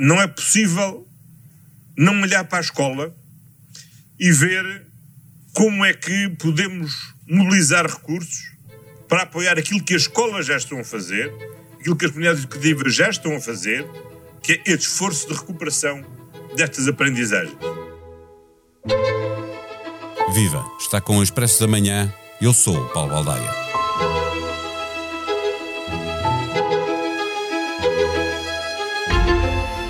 não 0.00 0.20
é 0.20 0.26
possível 0.26 1.06
não 1.96 2.22
olhar 2.22 2.44
para 2.44 2.58
a 2.58 2.62
escola 2.62 3.14
e 4.18 4.32
ver 4.32 4.86
como 5.54 5.84
é 5.84 5.92
que 5.92 6.30
podemos 6.30 7.14
mobilizar 7.28 7.86
recursos 7.86 8.50
para 9.06 9.22
apoiar 9.22 9.58
aquilo 9.58 9.84
que 9.84 9.94
as 9.94 10.02
escolas 10.02 10.46
já 10.46 10.56
estão 10.56 10.80
a 10.80 10.84
fazer, 10.84 11.30
aquilo 11.78 11.96
que 11.96 12.06
as 12.06 12.10
comunidades 12.12 12.44
educativas 12.44 12.94
já 12.94 13.10
estão 13.10 13.36
a 13.36 13.40
fazer, 13.40 13.86
que 14.42 14.52
é 14.52 14.72
este 14.72 14.86
esforço 14.86 15.28
de 15.28 15.34
recuperação 15.34 16.02
destas 16.56 16.88
aprendizagens. 16.88 17.58
Viva! 20.32 20.64
Está 20.80 21.00
com 21.00 21.18
o 21.18 21.22
Expresso 21.22 21.60
da 21.60 21.66
Manhã. 21.66 22.12
Eu 22.40 22.54
sou 22.54 22.76
o 22.78 22.88
Paulo 22.88 23.10
Baldaia. 23.10 23.69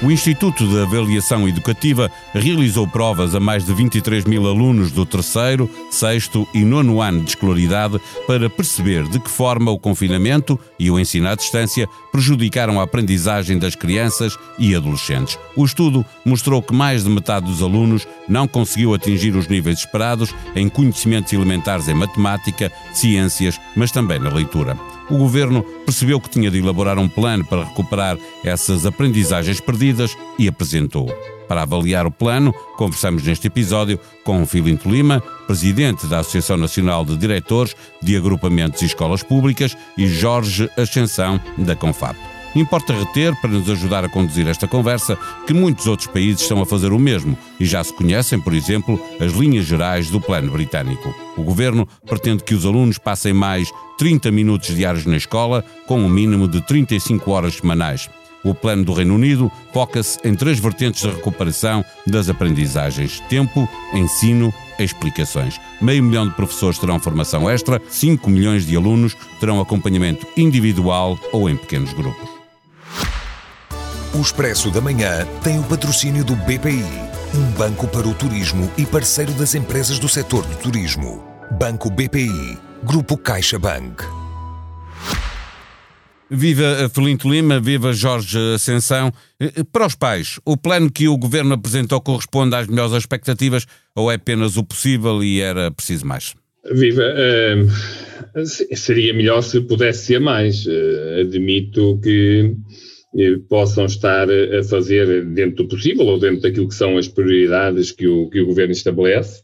O 0.02 0.10
Instituto 0.10 0.66
de 0.66 0.80
Avaliação 0.80 1.46
Educativa 1.46 2.10
realizou 2.32 2.88
provas 2.88 3.34
a 3.34 3.40
mais 3.40 3.66
de 3.66 3.74
23 3.74 4.24
mil 4.24 4.46
alunos 4.48 4.90
do 4.90 5.04
terceiro, 5.04 5.68
sexto 5.90 6.48
e 6.54 6.64
nono 6.64 7.02
ano 7.02 7.20
de 7.20 7.30
escolaridade 7.30 8.00
para 8.26 8.48
perceber 8.48 9.06
de 9.06 9.20
que 9.20 9.28
forma 9.28 9.70
o 9.70 9.78
confinamento 9.78 10.58
e 10.78 10.90
o 10.90 10.98
ensino 10.98 11.28
à 11.28 11.34
distância 11.34 11.86
prejudicaram 12.10 12.80
a 12.80 12.84
aprendizagem 12.84 13.58
das 13.58 13.74
crianças 13.74 14.38
e 14.58 14.74
adolescentes. 14.74 15.38
O 15.54 15.66
estudo 15.66 16.02
mostrou 16.24 16.62
que 16.62 16.72
mais 16.72 17.04
de 17.04 17.10
metade 17.10 17.44
dos 17.44 17.62
alunos 17.62 18.08
não 18.26 18.48
conseguiu 18.48 18.94
atingir 18.94 19.36
os 19.36 19.48
níveis 19.48 19.80
esperados 19.80 20.34
em 20.56 20.66
conhecimentos 20.70 21.30
elementares 21.34 21.88
em 21.88 21.94
matemática, 21.94 22.72
ciências, 22.94 23.60
mas 23.76 23.92
também 23.92 24.18
na 24.18 24.30
leitura 24.30 24.78
o 25.10 25.18
governo 25.18 25.62
percebeu 25.84 26.20
que 26.20 26.30
tinha 26.30 26.50
de 26.50 26.58
elaborar 26.58 26.98
um 26.98 27.08
plano 27.08 27.44
para 27.44 27.64
recuperar 27.64 28.16
essas 28.44 28.86
aprendizagens 28.86 29.60
perdidas 29.60 30.16
e 30.38 30.48
apresentou. 30.48 31.12
Para 31.48 31.62
avaliar 31.62 32.06
o 32.06 32.12
plano, 32.12 32.52
conversamos 32.76 33.24
neste 33.24 33.48
episódio 33.48 33.98
com 34.22 34.46
Filinto 34.46 34.88
Lima, 34.88 35.20
presidente 35.48 36.06
da 36.06 36.20
Associação 36.20 36.56
Nacional 36.56 37.04
de 37.04 37.16
Diretores 37.16 37.74
de 38.00 38.16
Agrupamentos 38.16 38.80
e 38.82 38.86
Escolas 38.86 39.24
Públicas, 39.24 39.76
e 39.98 40.06
Jorge 40.06 40.70
Ascensão, 40.76 41.40
da 41.58 41.74
Confap. 41.74 42.16
Importa 42.54 42.92
reter, 42.92 43.34
para 43.36 43.50
nos 43.50 43.70
ajudar 43.70 44.04
a 44.04 44.08
conduzir 44.08 44.48
esta 44.48 44.66
conversa, 44.66 45.16
que 45.46 45.54
muitos 45.54 45.86
outros 45.86 46.08
países 46.08 46.42
estão 46.42 46.60
a 46.60 46.66
fazer 46.66 46.92
o 46.92 46.98
mesmo 46.98 47.38
e 47.60 47.64
já 47.64 47.82
se 47.84 47.92
conhecem, 47.92 48.40
por 48.40 48.52
exemplo, 48.52 49.00
as 49.20 49.32
linhas 49.32 49.66
gerais 49.66 50.10
do 50.10 50.20
plano 50.20 50.50
britânico. 50.50 51.14
O 51.36 51.44
governo 51.44 51.86
pretende 52.04 52.42
que 52.42 52.54
os 52.54 52.66
alunos 52.66 52.98
passem 52.98 53.32
mais 53.32 53.70
30 53.98 54.32
minutos 54.32 54.74
diários 54.74 55.06
na 55.06 55.16
escola, 55.16 55.64
com 55.86 56.00
um 56.00 56.08
mínimo 56.08 56.48
de 56.48 56.60
35 56.60 57.30
horas 57.30 57.54
semanais. 57.54 58.10
O 58.42 58.54
plano 58.54 58.84
do 58.84 58.94
Reino 58.94 59.14
Unido 59.14 59.52
foca-se 59.72 60.18
em 60.24 60.34
três 60.34 60.58
vertentes 60.58 61.02
de 61.02 61.08
recuperação 61.08 61.84
das 62.06 62.28
aprendizagens: 62.28 63.20
tempo, 63.28 63.68
ensino 63.92 64.52
explicações. 64.78 65.60
Meio 65.80 66.02
milhão 66.02 66.26
de 66.26 66.34
professores 66.34 66.78
terão 66.78 66.98
formação 66.98 67.48
extra, 67.48 67.80
5 67.88 68.28
milhões 68.30 68.66
de 68.66 68.74
alunos 68.74 69.14
terão 69.38 69.60
acompanhamento 69.60 70.26
individual 70.36 71.18
ou 71.32 71.48
em 71.48 71.56
pequenos 71.56 71.92
grupos. 71.92 72.39
O 74.12 74.20
Expresso 74.20 74.72
da 74.72 74.80
Manhã 74.80 75.24
tem 75.44 75.60
o 75.60 75.62
patrocínio 75.62 76.24
do 76.24 76.34
BPI, 76.34 76.82
um 77.32 77.52
banco 77.56 77.86
para 77.86 78.08
o 78.08 78.12
turismo 78.12 78.68
e 78.76 78.84
parceiro 78.84 79.32
das 79.34 79.54
empresas 79.54 80.00
do 80.00 80.08
setor 80.08 80.44
do 80.44 80.56
turismo. 80.56 81.22
Banco 81.56 81.88
BPI, 81.88 82.58
Grupo 82.82 83.16
CaixaBank. 83.16 84.02
Viva 86.28 86.90
Felinto 86.92 87.30
Lima, 87.30 87.60
viva 87.60 87.92
Jorge 87.92 88.36
Ascensão. 88.52 89.12
Eh, 89.38 89.52
eh, 89.58 89.64
para 89.70 89.86
os 89.86 89.94
pais, 89.94 90.40
o 90.44 90.56
plano 90.56 90.90
que 90.90 91.06
o 91.06 91.16
governo 91.16 91.54
apresentou 91.54 92.00
corresponde 92.00 92.56
às 92.56 92.66
melhores 92.66 92.92
expectativas 92.92 93.64
ou 93.94 94.10
é 94.10 94.16
apenas 94.16 94.56
o 94.56 94.64
possível 94.64 95.22
e 95.22 95.40
era 95.40 95.70
preciso 95.70 96.04
mais? 96.04 96.34
Viva, 96.72 97.04
uh, 97.04 98.76
seria 98.76 99.14
melhor 99.14 99.40
se 99.42 99.60
pudesse 99.60 100.06
ser 100.06 100.20
mais. 100.20 100.66
Uh, 100.66 101.20
admito 101.20 102.00
que 102.02 102.56
possam 103.48 103.86
estar 103.86 104.28
a 104.30 104.62
fazer 104.62 105.24
dentro 105.26 105.64
do 105.64 105.68
possível 105.68 106.06
ou 106.06 106.18
dentro 106.18 106.42
daquilo 106.42 106.68
que 106.68 106.74
são 106.74 106.96
as 106.96 107.08
prioridades 107.08 107.90
que 107.90 108.06
o, 108.06 108.28
que 108.30 108.40
o 108.40 108.46
governo 108.46 108.72
estabelece, 108.72 109.42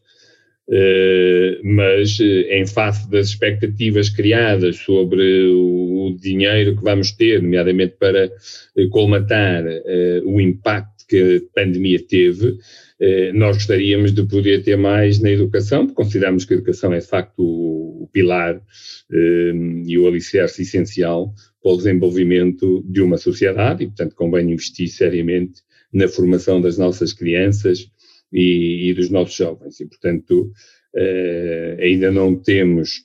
uh, 0.68 1.60
mas 1.64 2.18
eh, 2.20 2.58
em 2.60 2.66
face 2.66 3.10
das 3.10 3.28
expectativas 3.28 4.08
criadas 4.08 4.76
sobre 4.76 5.48
o, 5.48 6.16
dinheiro 6.20 6.76
que 6.76 6.84
vamos 6.84 7.10
ter, 7.10 7.42
nomeadamente 7.42 7.96
para 7.98 8.30
colmatar 8.90 9.64
o 10.24 10.40
impacto 10.40 11.04
que 11.08 11.36
a 11.36 11.60
pandemia 11.60 11.98
teve, 12.00 12.58
nós 13.34 13.56
gostaríamos 13.56 14.12
de 14.12 14.22
poder 14.24 14.62
ter 14.62 14.76
mais 14.76 15.18
na 15.18 15.30
educação, 15.30 15.84
porque 15.84 16.00
consideramos 16.00 16.44
que 16.44 16.54
a 16.54 16.56
educação 16.56 16.92
é 16.92 17.00
de 17.00 17.06
facto 17.06 17.42
o 17.42 18.08
pilar 18.12 18.62
e 19.84 19.98
o 19.98 20.06
alicerce 20.06 20.62
essencial 20.62 21.34
para 21.66 21.72
o 21.72 21.76
desenvolvimento 21.78 22.84
de 22.86 23.02
uma 23.02 23.18
sociedade 23.18 23.82
e, 23.82 23.86
portanto, 23.88 24.14
convém 24.14 24.52
investir 24.52 24.86
seriamente 24.86 25.62
na 25.92 26.06
formação 26.06 26.60
das 26.60 26.78
nossas 26.78 27.12
crianças 27.12 27.90
e, 28.32 28.88
e 28.88 28.94
dos 28.94 29.10
nossos 29.10 29.34
jovens. 29.34 29.80
E, 29.80 29.86
portanto, 29.86 30.52
uh, 30.94 31.82
ainda 31.82 32.12
não 32.12 32.36
temos 32.36 33.04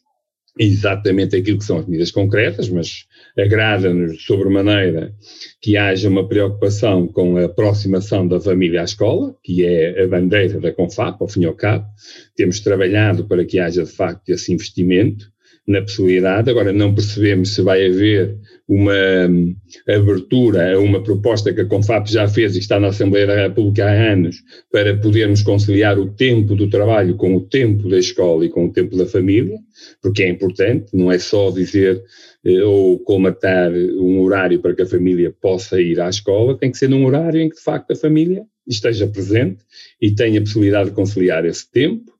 exatamente 0.60 1.36
aquilo 1.36 1.58
que 1.58 1.66
são 1.66 1.80
as 1.80 1.88
medidas 1.88 2.12
concretas, 2.12 2.70
mas 2.70 3.08
agrada-nos 3.36 4.24
sobremaneira 4.24 5.12
que 5.60 5.76
haja 5.76 6.08
uma 6.08 6.28
preocupação 6.28 7.08
com 7.08 7.38
a 7.38 7.46
aproximação 7.46 8.28
da 8.28 8.40
família 8.40 8.82
à 8.82 8.84
escola, 8.84 9.36
que 9.42 9.66
é 9.66 10.04
a 10.04 10.08
bandeira 10.08 10.60
da 10.60 10.72
CONFAP, 10.72 11.20
ao 11.20 11.28
fim 11.28 11.42
e 11.42 11.46
ao 11.46 11.56
cabo. 11.56 11.88
Temos 12.36 12.60
trabalhado 12.60 13.28
para 13.28 13.44
que 13.44 13.58
haja, 13.58 13.84
de 13.84 13.92
facto, 13.92 14.30
esse 14.30 14.54
investimento 14.54 15.32
na 15.68 15.82
possibilidade. 15.82 16.50
Agora, 16.50 16.74
não 16.74 16.94
percebemos 16.94 17.54
se 17.54 17.62
vai 17.62 17.86
haver 17.86 18.38
uma 18.68 19.28
um, 19.30 19.56
abertura 19.88 20.74
a 20.74 20.80
uma 20.80 21.04
proposta 21.04 21.54
que 21.54 21.62
a 21.62 21.66
Confap 21.66 22.10
já 22.10 22.28
fez 22.28 22.56
e 22.56 22.60
está 22.60 22.80
na 22.80 22.88
Assembleia 22.88 23.28
da 23.28 23.36
República 23.36 23.86
há 23.86 24.14
anos 24.14 24.38
para 24.72 24.96
podermos 24.98 25.44
conciliar 25.44 26.00
o 26.00 26.12
tempo 26.14 26.56
do 26.56 26.70
trabalho 26.70 27.16
com 27.16 27.36
o 27.36 27.42
tempo 27.42 27.90
da 27.90 27.98
escola 27.98 28.46
e 28.46 28.50
com 28.50 28.66
o 28.66 28.72
tempo 28.72 28.96
da 28.98 29.06
família, 29.06 29.58
porque 30.02 30.24
é 30.24 30.30
importante, 30.30 30.88
não 30.94 31.12
é 31.12 31.20
só 31.20 31.52
dizer 31.52 32.02
eh, 32.46 32.64
ou 32.64 32.98
colmatar 33.00 33.72
um 33.72 34.22
horário 34.22 34.60
para 34.60 34.74
que 34.74 34.82
a 34.82 34.88
família 34.88 35.34
possa 35.42 35.80
ir 35.82 36.00
à 36.00 36.10
escola, 36.10 36.58
tem 36.58 36.72
que 36.72 36.78
ser 36.78 36.90
num 36.90 37.06
horário 37.06 37.40
em 37.42 37.50
que 37.50 37.56
de 37.56 37.64
facto 37.64 37.92
a 37.92 37.96
família 37.96 38.44
esteja 38.68 39.08
presente 39.08 39.64
e 40.02 40.14
tenha 40.14 40.40
a 40.40 40.44
possibilidade 40.44 40.90
de 40.90 40.96
conciliar 40.96 41.46
esse 41.46 41.70
tempo 41.70 42.12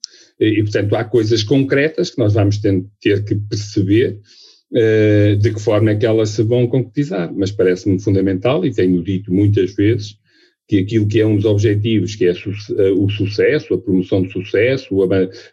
e, 0.42 0.64
portanto, 0.64 0.96
há 0.96 1.04
coisas 1.04 1.44
concretas 1.44 2.10
que 2.10 2.18
nós 2.18 2.34
vamos 2.34 2.58
ter, 2.58 3.24
que 3.24 3.36
perceber 3.36 4.20
uh, 4.72 5.36
de 5.36 5.54
que 5.54 5.62
forma 5.62 5.92
é 5.92 5.96
que 5.96 6.06
elas 6.06 6.30
se 6.30 6.42
vão 6.42 6.68
concretizar. 6.68 7.32
Mas 7.34 7.52
parece-me 7.52 8.02
fundamental, 8.02 8.66
e 8.66 8.74
tenho 8.74 9.04
dito 9.04 9.32
muitas 9.32 9.76
vezes, 9.76 10.18
que 10.72 10.80
aquilo 10.80 11.06
que 11.06 11.20
é 11.20 11.28
um 11.28 11.36
dos 11.36 11.44
objetivos, 11.44 12.16
que 12.16 12.24
é 12.24 12.30
eh, 12.32 12.92
o 12.96 13.10
sucesso, 13.10 13.74
a 13.74 13.78
promoção 13.78 14.22
do 14.22 14.32
sucesso, 14.32 14.96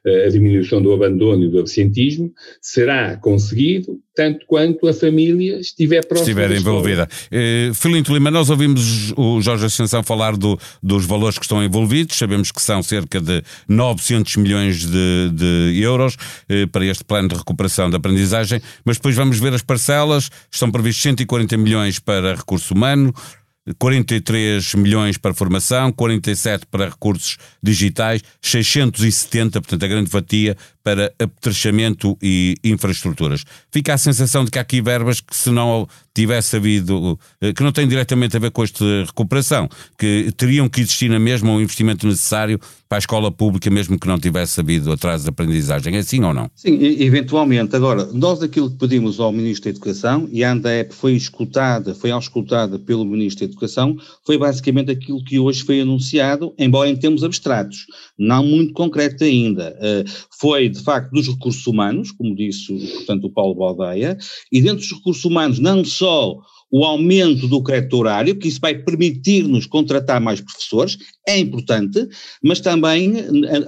eh, 0.07 0.27
a 0.27 0.29
diminuição 0.31 0.81
do 0.81 0.93
abandono 0.93 1.43
e 1.43 1.49
do 1.49 1.59
absentismo, 1.59 2.33
será 2.63 3.17
conseguido 3.17 3.99
tanto 4.15 4.45
quanto 4.47 4.89
a 4.89 4.93
família 4.93 5.61
estiver 5.61 6.05
próxima. 6.05 6.41
Estiver 6.41 6.57
envolvida. 6.57 7.09
Uh, 7.33 7.73
Filinto 7.73 8.13
Lima, 8.13 8.33
nós 8.33 8.51
ouvimos 8.51 9.13
o 9.17 9.41
Jorge 9.41 9.67
Ascensão 9.67 10.03
falar 10.03 10.37
do, 10.37 10.59
dos 10.83 11.05
valores 11.05 11.39
que 11.39 11.45
estão 11.45 11.63
envolvidos, 11.63 12.19
sabemos 12.19 12.51
que 12.51 12.61
são 12.61 12.83
cerca 12.83 13.21
de 13.21 13.45
900 13.69 14.37
milhões 14.37 14.85
de, 14.85 15.31
de 15.33 15.81
euros 15.81 16.15
uh, 16.15 16.67
para 16.73 16.85
este 16.85 17.05
plano 17.05 17.29
de 17.29 17.37
recuperação 17.37 17.89
da 17.89 17.97
aprendizagem, 17.97 18.61
mas 18.85 18.97
depois 18.97 19.15
vamos 19.15 19.39
ver 19.39 19.55
as 19.55 19.63
parcelas, 19.63 20.31
estão 20.51 20.69
previstos 20.69 21.03
140 21.03 21.57
milhões 21.57 22.01
para 22.01 22.35
recurso 22.35 22.75
humano, 22.75 23.15
43 23.79 24.75
milhões 24.75 25.19
para 25.19 25.35
formação, 25.35 25.93
47 25.93 26.67
para 26.67 26.89
recursos 26.89 27.37
digitais, 27.63 28.23
670, 28.41 29.61
portanto 29.61 29.83
a 29.85 29.89
grande 29.89 30.11
fatia, 30.11 30.57
para 30.89 31.13
apetrechamento 31.19 32.17
e 32.23 32.57
infraestruturas. 32.65 33.45
Fica 33.71 33.93
a 33.93 33.99
sensação 33.99 34.45
de 34.45 34.51
que 34.51 34.59
há 34.59 34.63
aqui 34.63 34.81
verbas 34.81 35.21
que 35.21 35.37
se 35.37 35.51
não 35.51 35.87
tivesse 36.15 36.57
havido, 36.57 37.19
eh, 37.41 37.53
que 37.53 37.63
não 37.63 37.71
têm 37.71 37.87
diretamente 37.87 38.37
a 38.37 38.41
ver 38.41 38.51
com 38.51 38.65
esta 38.65 38.85
recuperação, 39.05 39.69
que 39.99 40.33
teriam 40.37 40.69
que 40.69 40.81
existir 40.81 41.09
na 41.09 41.19
mesma 41.19 41.51
um 41.51 41.61
investimento 41.61 42.07
necessário 42.07 42.59
para 42.89 42.97
a 42.97 43.01
escola 43.01 43.31
pública, 43.31 43.71
mesmo 43.71 43.99
que 43.99 44.09
não 44.09 44.19
tivesse 44.19 44.61
havido 44.61 44.91
atraso 44.91 45.25
de 45.25 45.29
aprendizagem. 45.29 45.95
É 45.95 45.99
assim 45.99 46.25
ou 46.25 46.33
não? 46.33 46.51
Sim, 46.57 46.79
eventualmente. 46.81 47.77
Agora, 47.77 48.09
nós 48.13 48.43
aquilo 48.43 48.71
que 48.71 48.79
pedimos 48.79 49.21
ao 49.21 49.31
Ministro 49.31 49.65
da 49.65 49.71
Educação, 49.71 50.27
e 50.33 50.43
a 50.43 50.53
ANDEP 50.53 50.95
foi 50.95 51.13
escutada, 51.13 51.95
foi 51.95 52.11
auscultada 52.11 52.79
pelo 52.79 53.05
Ministro 53.05 53.47
da 53.47 53.53
Educação, 53.53 53.58
foi 54.25 54.39
basicamente 54.39 54.91
aquilo 54.91 55.25
que 55.25 55.39
hoje 55.39 55.63
foi 55.63 55.81
anunciado, 55.81 56.55
embora 56.59 56.89
em 56.89 56.97
termos 56.97 57.25
abstratos, 57.25 57.87
não 58.19 58.45
muito 58.45 58.73
concreto 58.73 59.25
ainda. 59.25 59.77
Eh, 59.81 60.05
foi, 60.39 60.69
de 60.69 60.81
facto, 60.81 61.11
dos 61.11 61.27
recursos 61.27 61.67
humanos, 61.67 62.13
como 62.13 62.37
disse, 62.37 62.73
portanto, 62.97 63.25
o 63.25 63.31
Paulo 63.31 63.55
Baldeia, 63.55 64.17
e 64.53 64.61
dentro 64.61 64.79
dos 64.79 64.93
recursos 64.93 65.25
humanos, 65.25 65.59
não 65.59 65.85
só 65.85 66.37
o 66.71 66.85
aumento 66.85 67.49
do 67.49 67.63
crédito 67.63 67.97
horário, 67.97 68.37
que 68.37 68.49
isso 68.49 68.61
vai 68.61 68.75
permitir-nos 68.75 69.67
contratar 69.67 70.21
mais 70.21 70.41
professores, 70.41 70.99
é 71.27 71.39
importante, 71.39 72.07
mas 72.43 72.61
também 72.61 73.15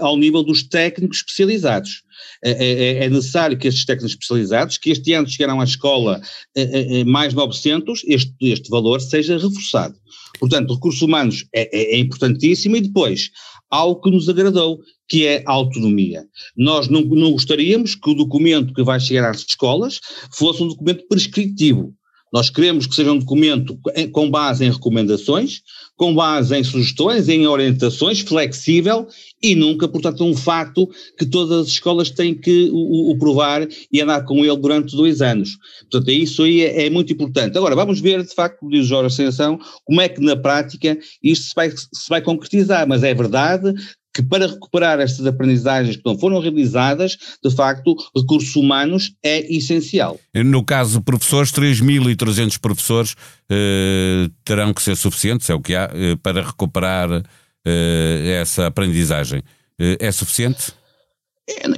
ao 0.01 0.17
nível 0.17 0.43
dos 0.43 0.63
técnicos 0.63 1.19
especializados. 1.19 2.03
É, 2.45 2.51
é, 2.51 3.05
é, 3.05 3.09
necessário 3.09 3.59
que 3.59 3.69
estes 3.69 3.85
técnicos 3.85 4.13
especializados, 4.13 4.79
que 4.79 4.91
este 4.91 5.13
ano 5.15 5.29
chegaram 5.29 5.61
à 5.61 5.65
escola 5.65 6.21
é, 6.55 7.01
é, 7.01 7.05
mais 7.05 7.33
900, 7.33 8.03
este, 8.07 8.35
este 8.43 8.69
valor 8.69 9.01
seja 9.01 9.39
reforçado. 9.39 9.95
Portanto, 10.39 10.75
recursos 10.75 11.03
humanos 11.03 11.47
é, 11.55 11.95
é, 11.95 11.99
importantíssimo 11.99 12.77
e 12.77 12.81
depois, 12.81 13.31
algo 13.71 14.01
que 14.01 14.11
nos 14.11 14.29
agradou, 14.29 14.81
que 15.09 15.27
é 15.27 15.43
a 15.47 15.53
autonomia. 15.53 16.25
Nós 16.57 16.89
não, 16.89 17.03
não 17.03 17.33
gostaríamos 17.33 17.95
que 17.95 18.11
o 18.11 18.15
documento 18.15 18.73
que 18.73 18.83
vai 18.83 19.01
chegar 19.01 19.29
às 19.29 19.41
escolas 19.41 20.01
fosse 20.33 20.63
um 20.63 20.69
documento 20.69 21.07
prescritivo. 21.09 21.95
Nós 22.33 22.49
queremos 22.49 22.87
que 22.87 22.95
seja 22.95 23.13
um 23.13 23.19
documento 23.19 23.79
com 24.13 24.31
base 24.31 24.65
em 24.65 24.71
recomendações, 24.71 25.63
com 25.97 26.15
base 26.15 26.57
em 26.57 26.65
sugestões, 26.65 27.29
em 27.29 27.47
orientações, 27.47 28.21
flexível 28.21 29.07
e 29.43 29.55
nunca, 29.55 29.87
portanto, 29.89 30.25
um 30.25 30.35
facto 30.35 30.89
que 31.19 31.27
todas 31.27 31.59
as 31.59 31.69
escolas 31.69 32.11
têm 32.11 32.35
que 32.35 32.71
o, 32.73 33.11
o 33.11 33.19
provar 33.19 33.69
e 33.93 34.01
andar 34.01 34.25
com 34.25 34.45
ele 34.45 34.57
durante 34.57 34.97
dois 34.97 35.21
anos. 35.21 35.59
Portanto, 35.91 36.11
isso 36.11 36.45
aí 36.45 36.63
é, 36.63 36.87
é, 36.87 36.91
muito 36.91 37.13
importante. 37.13 37.59
Agora, 37.59 37.75
vamos 37.75 38.01
ver, 38.01 38.23
de 38.23 38.35
facto, 38.35 38.61
como 38.61 38.71
diz 38.71 38.87
o 38.87 38.89
Jorge 38.89 39.09
Ascensão, 39.09 39.59
como 39.85 40.01
é 40.01 40.09
que 40.09 40.21
na 40.21 40.37
prática 40.37 40.97
isto 41.23 41.47
se 41.47 41.55
vai, 41.55 41.71
se 41.71 42.09
vai 42.09 42.23
concretizar, 42.23 42.89
mas 42.89 43.03
é 43.03 43.13
verdade 43.13 43.75
que 44.15 44.23
para 44.23 44.47
recuperar 44.47 45.01
estas 45.01 45.27
aprendizagens 45.27 45.97
que 45.97 46.03
não 46.05 46.19
foram 46.19 46.41
realizadas, 46.41 47.17
de 47.43 47.55
facto, 47.55 47.95
recursos 48.17 48.55
humanos 48.57 49.15
é 49.23 49.53
essencial. 49.55 50.19
No 50.35 50.65
caso 50.65 50.99
de 50.99 51.05
professores, 51.05 51.53
3.300 51.53 52.59
professores 52.59 53.15
eh, 53.49 54.29
terão 54.45 54.75
que 54.75 54.83
ser 54.83 54.97
suficientes, 54.97 55.49
é 55.49 55.55
o 55.55 55.61
que 55.61 55.75
há, 55.75 55.91
eh, 55.95 56.17
para 56.23 56.43
recuperar 56.43 57.23
eh, 57.65 58.39
essa 58.41 58.67
aprendizagem. 58.67 59.43
Eh, 59.79 59.97
é 60.01 60.13
suficiente? 60.13 60.73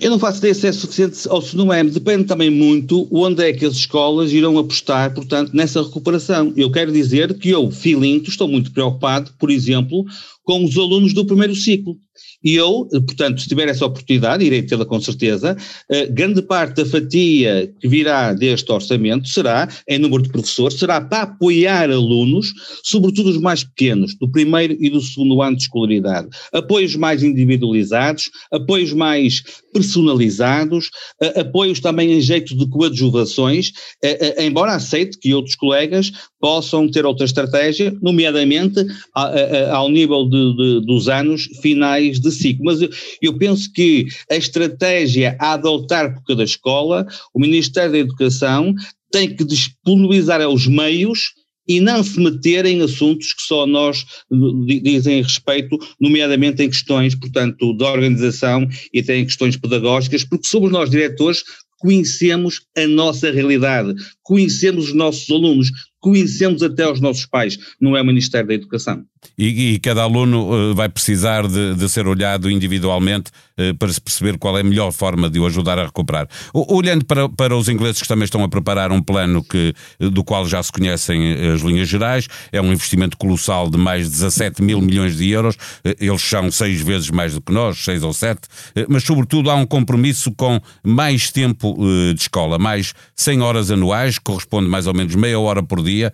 Eu 0.00 0.10
não 0.10 0.18
faço 0.18 0.38
ideia 0.38 0.54
se 0.54 0.66
é 0.66 0.72
suficiente 0.72 1.26
ou 1.28 1.40
se 1.40 1.56
não 1.56 1.72
é, 1.72 1.82
depende 1.82 2.24
também 2.24 2.50
muito 2.50 3.08
onde 3.10 3.42
é 3.42 3.52
que 3.54 3.64
as 3.64 3.74
escolas 3.74 4.30
irão 4.30 4.58
apostar, 4.58 5.14
portanto, 5.14 5.52
nessa 5.54 5.82
recuperação. 5.82 6.52
Eu 6.56 6.70
quero 6.70 6.92
dizer 6.92 7.38
que 7.38 7.48
eu, 7.48 7.70
Filinto, 7.70 8.28
estou 8.28 8.46
muito 8.46 8.70
preocupado, 8.70 9.32
por 9.38 9.50
exemplo, 9.50 10.04
com 10.44 10.64
os 10.64 10.76
alunos 10.76 11.12
do 11.12 11.24
primeiro 11.24 11.54
ciclo. 11.54 11.96
E 12.44 12.54
eu, 12.54 12.88
portanto, 12.90 13.40
se 13.40 13.48
tiver 13.48 13.68
essa 13.68 13.86
oportunidade, 13.86 14.44
irei 14.44 14.62
tê-la 14.62 14.84
com 14.84 15.00
certeza, 15.00 15.56
eh, 15.88 16.06
grande 16.06 16.42
parte 16.42 16.76
da 16.76 16.86
fatia 16.86 17.72
que 17.80 17.88
virá 17.88 18.32
deste 18.32 18.70
orçamento 18.70 19.28
será, 19.28 19.68
em 19.88 19.98
número 19.98 20.22
de 20.22 20.28
professores, 20.28 20.78
será 20.78 21.00
para 21.00 21.22
apoiar 21.22 21.90
alunos, 21.90 22.52
sobretudo 22.82 23.30
os 23.30 23.38
mais 23.38 23.62
pequenos, 23.62 24.16
do 24.16 24.30
primeiro 24.30 24.76
e 24.80 24.90
do 24.90 25.00
segundo 25.00 25.40
ano 25.40 25.56
de 25.56 25.62
escolaridade. 25.62 26.28
Apoios 26.52 26.96
mais 26.96 27.22
individualizados, 27.22 28.30
apoios 28.50 28.92
mais 28.92 29.42
personalizados, 29.72 30.90
apoios 31.36 31.80
também 31.80 32.12
em 32.12 32.20
jeito 32.20 32.56
de 32.56 32.68
coadjuvações, 32.68 33.72
embora 34.38 34.74
aceite 34.74 35.18
que 35.18 35.34
outros 35.34 35.54
colegas 35.54 36.12
possam 36.40 36.90
ter 36.90 37.06
outra 37.06 37.24
estratégia, 37.24 37.96
nomeadamente 38.02 38.84
ao 39.70 39.88
nível 39.88 40.28
de, 40.28 40.56
de, 40.56 40.86
dos 40.86 41.08
anos 41.08 41.44
finais 41.60 42.20
de 42.20 42.30
ciclo. 42.30 42.64
Mas 42.64 42.82
eu, 42.82 42.90
eu, 43.20 43.38
penso 43.38 43.72
que 43.72 44.06
a 44.30 44.36
estratégia 44.36 45.36
a 45.40 45.52
adotar 45.52 46.14
por 46.14 46.24
cada 46.24 46.44
escola, 46.44 47.06
o 47.32 47.40
Ministério 47.40 47.92
da 47.92 47.98
Educação 47.98 48.74
tem 49.10 49.34
que 49.34 49.44
disponibilizar 49.44 50.46
os 50.48 50.66
meios 50.66 51.34
e 51.66 51.80
não 51.80 52.02
se 52.02 52.18
meter 52.20 52.66
em 52.66 52.82
assuntos 52.82 53.32
que 53.32 53.42
só 53.42 53.66
nós 53.66 54.04
dizem 54.66 55.22
respeito, 55.22 55.78
nomeadamente 56.00 56.62
em 56.62 56.68
questões, 56.68 57.14
portanto, 57.14 57.76
de 57.76 57.84
organização 57.84 58.68
e 58.92 59.00
até 59.00 59.16
em 59.16 59.24
questões 59.24 59.56
pedagógicas, 59.56 60.24
porque 60.24 60.46
somos 60.46 60.70
nós 60.70 60.90
diretores 60.90 61.44
conhecemos 61.82 62.60
a 62.78 62.86
nossa 62.86 63.32
realidade, 63.32 63.92
conhecemos 64.22 64.86
os 64.86 64.94
nossos 64.94 65.28
alunos, 65.28 65.68
conhecemos 65.98 66.62
até 66.62 66.88
os 66.88 67.00
nossos 67.00 67.26
pais, 67.26 67.58
não 67.80 67.96
é 67.96 68.00
o 68.00 68.04
Ministério 68.06 68.46
da 68.46 68.54
Educação. 68.54 69.04
E, 69.36 69.74
e 69.74 69.78
cada 69.80 70.02
aluno 70.02 70.70
uh, 70.70 70.74
vai 70.76 70.88
precisar 70.88 71.48
de, 71.48 71.74
de, 71.74 71.88
ser 71.88 72.06
olhado 72.06 72.48
individualmente 72.48 73.32
para 73.78 73.92
se 73.92 74.00
perceber 74.00 74.38
qual 74.38 74.56
é 74.56 74.60
a 74.60 74.64
melhor 74.64 74.92
forma 74.92 75.28
de 75.28 75.38
o 75.38 75.46
ajudar 75.46 75.78
a 75.78 75.84
recuperar. 75.84 76.28
Olhando 76.52 77.04
para, 77.04 77.28
para 77.28 77.56
os 77.56 77.68
ingleses 77.68 78.00
que 78.00 78.08
também 78.08 78.24
estão 78.24 78.42
a 78.42 78.48
preparar 78.48 78.92
um 78.92 79.02
plano 79.02 79.42
que, 79.42 79.74
do 79.98 80.24
qual 80.24 80.46
já 80.46 80.62
se 80.62 80.72
conhecem 80.72 81.34
as 81.52 81.60
linhas 81.60 81.88
gerais, 81.88 82.28
é 82.50 82.60
um 82.60 82.72
investimento 82.72 83.16
colossal 83.16 83.68
de 83.68 83.78
mais 83.78 84.06
de 84.06 84.10
17 84.12 84.62
mil 84.62 84.80
milhões 84.80 85.16
de 85.16 85.30
euros, 85.30 85.54
uh, 85.54 85.94
eles 86.00 86.22
são 86.22 86.50
seis 86.50 86.80
vezes 86.80 87.10
mais 87.10 87.34
do 87.34 87.40
que 87.40 87.52
nós, 87.52 87.78
seis 87.78 88.02
ou 88.02 88.12
sete, 88.12 88.42
mas 88.88 89.04
sobretudo 89.04 89.50
há 89.50 89.54
um 89.54 89.66
compromisso 89.66 90.32
com 90.32 90.60
mais 90.84 91.30
tempo 91.30 91.76
de 92.14 92.20
escola, 92.20 92.58
mais 92.58 92.94
100 93.14 93.40
horas 93.42 93.70
anuais, 93.70 94.18
corresponde 94.18 94.68
mais 94.68 94.86
ou 94.86 94.94
menos 94.94 95.14
meia 95.14 95.38
hora 95.38 95.62
por 95.62 95.82
dia. 95.82 96.12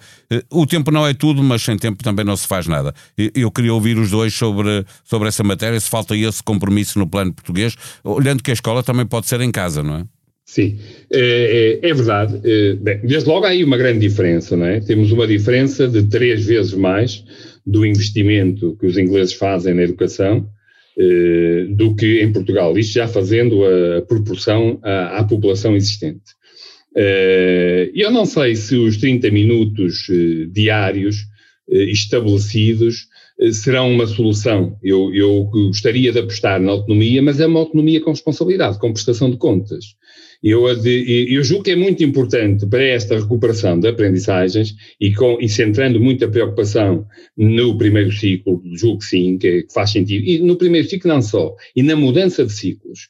O 0.51 0.67
tempo 0.67 0.91
não 0.91 1.07
é 1.07 1.15
tudo, 1.15 1.43
mas 1.43 1.63
sem 1.63 1.77
tempo 1.77 2.03
também 2.03 2.25
não 2.25 2.37
se 2.37 2.47
faz 2.47 2.67
nada. 2.67 2.95
Eu 3.35 3.51
queria 3.51 3.73
ouvir 3.73 3.99
os 3.99 4.11
dois 4.11 4.35
sobre, 4.35 4.85
sobre 5.05 5.29
essa 5.29 5.43
matéria, 5.43 5.79
se 5.81 5.89
falta 5.89 6.17
esse 6.17 6.43
compromisso 6.43 6.99
no 6.99 7.07
plano 7.07 7.35
português, 7.39 7.75
olhando 8.05 8.43
que 8.43 8.51
a 8.51 8.55
escola 8.55 8.83
também 8.83 9.07
pode 9.07 9.27
ser 9.27 9.41
em 9.41 9.51
casa, 9.51 9.83
não 9.83 9.97
é? 9.97 10.05
Sim, 10.49 10.79
é, 11.13 11.79
é, 11.83 11.91
é 11.91 11.95
verdade. 11.95 12.41
É, 12.43 12.75
bem, 12.75 13.01
desde 13.05 13.29
logo 13.29 13.45
há 13.45 13.51
aí 13.51 13.63
uma 13.63 13.77
grande 13.77 14.01
diferença, 14.01 14.57
não 14.57 14.65
é? 14.65 14.81
Temos 14.81 15.13
uma 15.13 15.27
diferença 15.27 15.87
de 15.87 16.05
três 16.05 16.43
vezes 16.47 16.73
mais 16.73 17.23
do 17.67 17.85
investimento 17.85 18.75
que 18.81 18.87
os 18.87 18.97
ingleses 18.97 19.35
fazem 19.35 19.75
na 19.75 19.83
educação 19.83 20.49
do 21.77 21.95
que 21.95 22.21
em 22.21 22.33
Portugal. 22.33 22.77
Isto 22.77 22.95
já 22.95 23.07
fazendo 23.07 23.63
a 23.65 24.03
proporção 24.03 24.81
à, 24.83 25.19
à 25.19 25.25
população 25.25 25.77
existente. 25.77 26.33
Eu 27.95 28.11
não 28.11 28.25
sei 28.25 28.57
se 28.57 28.75
os 28.75 28.97
30 28.97 29.31
minutos 29.31 30.09
diários 30.51 31.19
estabelecidos 31.69 33.07
serão 33.53 33.93
uma 33.93 34.07
solução. 34.07 34.77
Eu, 34.83 35.15
eu 35.15 35.45
gostaria 35.45 36.13
de 36.13 36.19
apostar 36.19 36.61
na 36.61 36.73
autonomia, 36.73 37.23
mas 37.23 37.41
é 37.41 37.47
uma 37.47 37.61
autonomia 37.61 38.01
com 38.01 38.11
responsabilidade, 38.11 38.79
com 38.79 38.93
prestação 38.93 39.31
de 39.31 39.37
contas. 39.37 39.97
Eu, 40.43 40.69
eu 40.69 41.43
julgo 41.43 41.65
que 41.65 41.73
é 41.73 41.77
muito 41.77 42.05
importante 42.05 42.65
para 42.67 42.83
esta 42.83 43.19
recuperação 43.19 43.79
de 43.79 43.89
aprendizagens 43.89 44.75
e, 45.01 45.13
com, 45.13 45.37
e 45.41 45.49
centrando 45.49 46.01
muita 46.01 46.29
preocupação 46.29 47.05
no 47.37 47.77
primeiro 47.77 48.13
ciclo, 48.13 48.63
julgo 48.77 48.99
que 48.99 49.05
sim, 49.05 49.37
que, 49.37 49.65
que 49.65 49.73
faz 49.73 49.91
sentido, 49.91 50.25
e 50.25 50.39
no 50.39 50.57
primeiro 50.57 50.89
ciclo 50.89 51.11
não 51.11 51.21
só, 51.21 51.57
e 51.75 51.83
na 51.83 51.97
mudança 51.97 52.45
de 52.45 52.53
ciclos. 52.53 53.09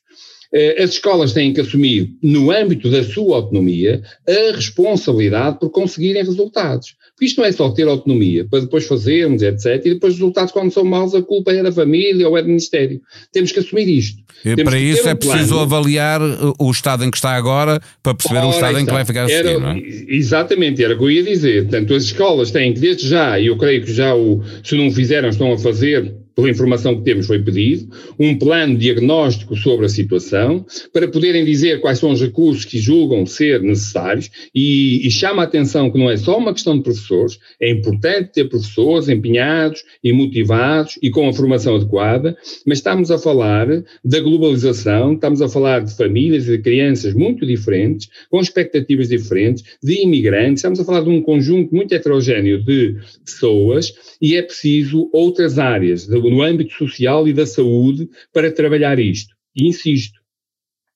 Eh, 0.53 0.83
as 0.83 0.91
escolas 0.91 1.33
têm 1.33 1.53
que 1.53 1.61
assumir, 1.61 2.11
no 2.23 2.51
âmbito 2.51 2.91
da 2.91 3.05
sua 3.05 3.37
autonomia, 3.37 4.03
a 4.27 4.57
responsabilidade 4.57 5.59
por 5.59 5.71
conseguirem 5.71 6.25
resultados. 6.25 6.95
Porque 7.11 7.27
isto 7.27 7.39
não 7.39 7.47
é 7.47 7.53
só 7.53 7.69
ter 7.71 7.87
autonomia 7.87 8.47
para 8.49 8.61
depois 8.61 8.87
fazermos, 8.87 9.43
etc. 9.43 9.85
E 9.85 9.95
depois 9.95 10.15
os 10.15 10.21
resultados, 10.21 10.53
quando 10.53 10.73
são 10.73 10.85
maus, 10.85 11.15
a 11.15 11.21
culpa 11.21 11.53
é 11.53 11.63
da 11.63 11.73
família 11.73 12.29
ou 12.29 12.39
é 12.39 12.43
do 12.43 12.49
Ministério. 12.49 13.01
Temos 13.33 13.53
que 13.53 13.59
assumir 13.59 13.89
isto. 13.89 14.23
E 14.45 14.63
para 14.63 14.79
isso 14.79 15.07
um 15.07 15.11
é 15.11 15.15
preciso 15.15 15.49
plano. 15.49 15.63
avaliar 15.63 16.21
o 16.59 16.71
estado 16.71 17.05
em 17.05 17.11
que 17.11 17.17
está 17.17 17.33
agora 17.33 17.81
para 18.03 18.15
perceber 18.15 18.39
Ora, 18.39 18.47
o 18.47 18.51
estado 18.51 18.79
em 18.79 18.87
que 18.87 18.93
vai 18.93 19.05
ficar 19.05 19.25
a 19.25 19.29
seguir, 19.29 19.59
não 19.59 19.71
é? 19.71 19.83
Exatamente, 20.09 20.83
era 20.83 20.95
o 20.95 20.99
que 20.99 21.05
eu 21.05 21.11
ia 21.11 21.25
dizer. 21.25 21.63
Portanto, 21.65 21.95
as 21.95 22.05
escolas 22.05 22.51
têm 22.51 22.73
que, 22.73 22.81
desde 22.81 23.09
já, 23.09 23.39
e 23.39 23.49
eu 23.49 23.59
creio 23.59 23.85
que 23.85 23.93
já 23.93 24.15
o, 24.15 24.43
se 24.63 24.77
não 24.77 24.91
fizeram, 24.91 25.29
estão 25.29 25.53
a 25.53 25.59
fazer, 25.59 26.15
pela 26.39 26.51
informação 26.51 26.95
que 26.95 27.03
temos, 27.03 27.27
foi 27.27 27.43
pedido, 27.43 27.93
um 28.17 28.39
plano 28.39 28.79
diagnóstico 28.79 29.57
sobre 29.57 29.87
a 29.87 29.89
situação, 29.89 30.65
para 30.93 31.09
poderem 31.09 31.45
dizer 31.45 31.81
quais 31.81 31.99
são 31.99 32.13
os 32.13 32.21
recursos 32.21 32.65
que 32.65 32.79
julgam 32.79 33.27
ser 33.27 33.61
necessários, 33.61 34.31
e, 34.55 35.05
e 35.05 35.11
chama 35.11 35.43
a 35.43 35.47
atenção 35.47 35.91
que 35.91 35.99
não 35.99 36.09
é 36.09 36.17
só 36.17 36.39
uma 36.39 36.53
questão 36.53 36.77
de 36.77 36.85
professores, 36.85 37.41
é 37.61 37.69
importante 37.69 38.35
ter 38.35 38.45
professores 38.45 39.09
empenhados 39.09 39.83
e 40.05 40.13
motivados 40.13 40.97
e 41.03 41.11
com 41.11 41.29
a 41.29 41.33
formação 41.33 41.75
adequada, 41.75 42.37
mas 42.65 42.79
estamos 42.79 43.11
a 43.11 43.19
falar 43.19 43.67
da 44.05 44.21
globalização, 44.21 45.15
estamos 45.15 45.43
a 45.43 45.49
falar 45.49 45.81
de 45.81 45.97
famílias 45.97 46.47
e 46.47 46.53
de 46.53 46.63
crianças 46.63 47.15
muito 47.15 47.45
diferentes, 47.45 48.09
com 48.31 48.39
expectativas 48.41 49.09
diferentes, 49.09 49.65
de 49.83 50.05
imigrantes, 50.05 50.61
estamos 50.61 50.79
a 50.79 50.85
falar 50.85 51.01
de 51.01 51.11
um 51.11 51.21
conjunto 51.21 51.75
muito 51.75 51.93
heterogéneo 51.93 52.63
de 52.63 52.95
pessoas, 53.25 53.93
e 54.23 54.37
é 54.37 54.43
preciso 54.43 55.11
outras 55.13 55.59
áreas 55.59 56.07
no 56.31 56.43
âmbito 56.43 56.73
social 56.75 57.27
e 57.27 57.33
da 57.33 57.47
saúde 57.47 58.09
para 58.33 58.53
trabalhar 58.53 58.99
isto. 58.99 59.35
E 59.55 59.67
insisto, 59.67 60.19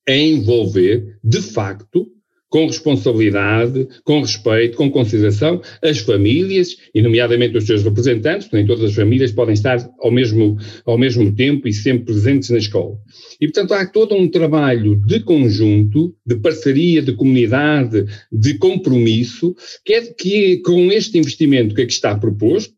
é 0.07 0.19
envolver, 0.19 1.19
de 1.23 1.41
facto, 1.41 2.11
com 2.53 2.67
responsabilidade, 2.67 3.89
com 4.05 4.21
respeito, 4.21 4.77
com 4.77 4.91
consideração, 4.91 5.63
as 5.83 5.99
famílias, 6.01 6.77
e 6.95 7.01
nomeadamente 7.01 7.57
os 7.57 7.65
seus 7.65 7.83
representantes, 7.83 8.51
nem 8.53 8.67
todas 8.67 8.91
as 8.91 8.95
famílias 8.95 9.33
podem 9.33 9.55
estar 9.55 9.79
ao 9.99 10.11
mesmo, 10.11 10.59
ao 10.85 10.99
mesmo 10.99 11.35
tempo 11.35 11.67
e 11.67 11.73
sempre 11.73 12.13
presentes 12.13 12.51
na 12.51 12.59
escola. 12.59 12.99
E, 13.41 13.47
portanto, 13.47 13.73
há 13.73 13.87
todo 13.87 14.15
um 14.15 14.29
trabalho 14.29 14.97
de 14.97 15.21
conjunto, 15.21 16.15
de 16.27 16.37
parceria, 16.37 17.01
de 17.01 17.15
comunidade, 17.15 18.05
de 18.31 18.59
compromisso, 18.59 19.57
que 19.83 19.95
é 19.95 20.03
que 20.03 20.59
com 20.59 20.93
este 20.93 21.17
investimento 21.17 21.75
que 21.75 21.81
aqui 21.81 21.93
está 21.93 22.15
proposto, 22.15 22.75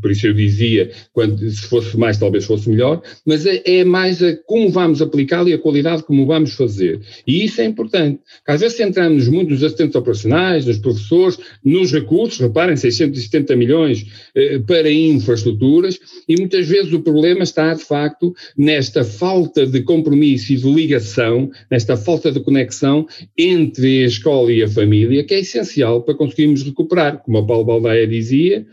por 0.00 0.10
isso 0.10 0.26
eu 0.26 0.34
dizia, 0.34 0.90
quando, 1.12 1.48
se 1.50 1.62
fosse 1.62 1.96
mais 1.96 2.18
talvez 2.18 2.44
fosse 2.44 2.68
melhor, 2.68 3.02
mas 3.24 3.46
é, 3.46 3.62
é 3.64 3.84
mais 3.84 4.22
a 4.22 4.36
como 4.46 4.68
vamos 4.70 5.00
aplicá-lo 5.00 5.48
e 5.48 5.54
a 5.54 5.58
qualidade 5.58 6.02
como 6.02 6.26
vamos 6.26 6.52
fazer. 6.52 7.00
E 7.26 7.44
isso 7.44 7.60
é 7.60 7.64
importante. 7.64 8.20
Às 8.46 8.60
vezes 8.60 8.76
centramos 8.76 9.28
muito 9.28 9.50
nos 9.50 9.64
assistentes 9.64 9.96
operacionais, 9.96 10.66
nos 10.66 10.78
professores, 10.78 11.38
nos 11.64 11.90
recursos, 11.90 12.38
reparem, 12.38 12.76
670 12.76 13.56
milhões 13.56 14.06
eh, 14.34 14.58
para 14.58 14.90
infraestruturas, 14.90 15.98
e 16.28 16.36
muitas 16.36 16.68
vezes 16.68 16.92
o 16.92 17.00
problema 17.00 17.42
está, 17.42 17.72
de 17.72 17.84
facto, 17.84 18.34
nesta 18.56 19.04
falta 19.04 19.66
de 19.66 19.80
compromisso 19.82 20.52
e 20.52 20.56
de 20.56 20.70
ligação, 20.70 21.50
nesta 21.70 21.96
falta 21.96 22.30
de 22.30 22.40
conexão 22.40 23.06
entre 23.36 24.04
a 24.04 24.06
escola 24.06 24.52
e 24.52 24.62
a 24.62 24.68
família, 24.68 25.24
que 25.24 25.34
é 25.34 25.40
essencial 25.40 26.02
para 26.02 26.14
conseguirmos 26.14 26.62
recuperar. 26.62 27.22
Como 27.22 27.38
a 27.38 27.46
Paulo 27.46 27.64
Baldaia 27.64 28.06
dizia, 28.06 28.66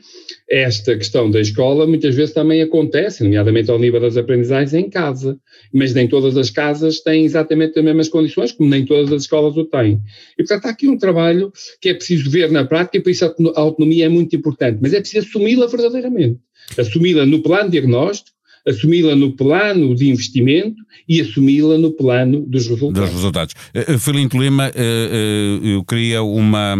esta 0.49 0.95
questão 0.95 1.29
da 1.29 1.41
escola 1.41 1.87
muitas 1.87 2.15
vezes 2.15 2.33
também 2.33 2.61
acontece, 2.61 3.23
nomeadamente 3.23 3.71
ao 3.71 3.79
nível 3.79 3.99
das 3.99 4.15
aprendizagens, 4.15 4.73
em 4.73 4.89
casa. 4.89 5.39
Mas 5.73 5.93
nem 5.93 6.07
todas 6.07 6.37
as 6.37 6.49
casas 6.49 6.99
têm 6.99 7.25
exatamente 7.25 7.77
as 7.79 7.85
mesmas 7.85 8.09
condições, 8.09 8.51
como 8.51 8.69
nem 8.69 8.85
todas 8.85 9.11
as 9.11 9.23
escolas 9.23 9.57
o 9.57 9.65
têm. 9.65 9.99
E, 10.37 10.43
portanto, 10.43 10.65
há 10.65 10.69
aqui 10.69 10.87
um 10.87 10.97
trabalho 10.97 11.51
que 11.81 11.89
é 11.89 11.93
preciso 11.93 12.29
ver 12.29 12.51
na 12.51 12.63
prática, 12.63 12.97
e 12.97 13.01
por 13.01 13.09
isso 13.09 13.25
a 13.25 13.59
autonomia 13.59 14.05
é 14.05 14.09
muito 14.09 14.35
importante, 14.35 14.79
mas 14.81 14.93
é 14.93 14.99
preciso 14.99 15.27
assumi-la 15.27 15.67
verdadeiramente. 15.67 16.39
Assumi-la 16.77 17.25
no 17.25 17.41
plano 17.41 17.69
diagnóstico, 17.69 18.34
assumi-la 18.67 19.15
no 19.15 19.31
plano 19.31 19.95
de 19.95 20.09
investimento 20.09 20.75
e 21.07 21.21
assumi-la 21.21 21.77
no 21.77 21.91
plano 21.91 22.41
dos 22.41 22.67
resultados. 22.67 23.09
Dos 23.09 23.15
resultados. 23.15 23.55
Uh, 23.75 23.99
Filinto 23.99 24.37
Lima, 24.37 24.69
uh, 24.69 25.65
eu 25.65 25.83
queria 25.83 26.23
uma, 26.23 26.75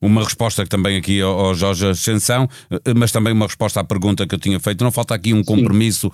uma 0.00 0.24
resposta 0.24 0.66
também 0.66 0.96
aqui 0.96 1.20
ao, 1.20 1.54
Jorge 1.54 1.86
Ascensão, 1.86 2.48
mas 2.96 3.12
também 3.12 3.32
uma 3.32 3.46
resposta 3.46 3.80
à 3.80 3.84
pergunta 3.84 4.26
que 4.26 4.34
eu 4.34 4.38
tinha 4.38 4.58
feito. 4.58 4.82
Não 4.82 4.90
falta 4.90 5.14
aqui 5.14 5.32
um 5.32 5.42
compromisso 5.42 6.10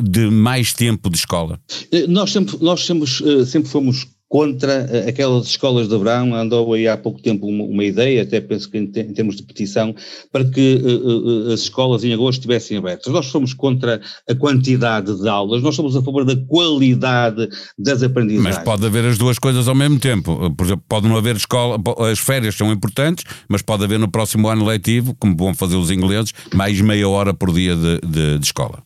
de 0.00 0.30
mais 0.30 0.72
tempo 0.72 1.10
de 1.10 1.16
escola? 1.16 1.60
Nós 2.08 2.30
sempre, 2.30 2.56
nós 2.60 2.84
sempre, 2.84 3.06
sempre 3.46 3.68
fomos 3.70 4.06
contra 4.28 4.86
eh, 4.90 5.08
aquelas 5.08 5.46
escolas 5.46 5.88
de 5.88 5.96
verão, 5.96 6.34
andou 6.34 6.74
aí 6.74 6.86
há 6.86 6.96
pouco 6.96 7.20
tempo 7.20 7.46
uma, 7.46 7.64
uma 7.64 7.84
ideia, 7.84 8.22
até 8.22 8.40
penso 8.40 8.70
que 8.70 8.76
em, 8.76 8.82
em, 8.82 9.12
termos 9.14 9.36
de 9.36 9.42
petição, 9.42 9.94
para 10.30 10.44
que 10.44 10.74
uh, 10.74 11.48
uh, 11.48 11.52
as 11.52 11.60
escolas 11.60 12.04
em 12.04 12.12
agosto 12.12 12.40
estivessem 12.40 12.76
abertas. 12.76 13.10
Nós 13.12 13.26
somos 13.26 13.54
contra 13.54 14.00
a 14.28 14.34
quantidade 14.34 15.18
de 15.18 15.28
aulas, 15.28 15.62
nós 15.62 15.74
somos 15.74 15.96
a 15.96 16.02
favor 16.02 16.24
da 16.24 16.36
qualidade 16.36 17.48
das 17.78 18.02
aprendizagens. 18.02 18.56
Mas 18.56 18.64
pode 18.64 18.84
haver 18.84 19.04
as 19.06 19.16
duas 19.16 19.38
coisas 19.38 19.66
ao 19.66 19.74
mesmo 19.74 19.98
tempo. 19.98 20.54
Por 20.54 20.66
exemplo, 20.66 20.84
pode 20.86 21.08
não 21.08 21.16
haver 21.16 21.36
escola, 21.36 21.80
as 22.10 22.18
férias 22.18 22.54
são 22.54 22.70
importantes, 22.70 23.24
mas 23.48 23.62
pode 23.62 23.82
haver 23.84 23.98
no 23.98 24.10
próximo 24.10 24.48
ano 24.48 24.66
letivo, 24.66 25.14
como 25.18 25.34
vão 25.36 25.54
fazer 25.54 25.76
os 25.76 25.90
ingleses, 25.90 26.34
mais 26.54 26.78
meia 26.80 27.08
hora 27.08 27.32
por 27.32 27.52
dia 27.52 27.74
de, 27.74 28.00
de, 28.06 28.38
de 28.38 28.44
escola. 28.44 28.82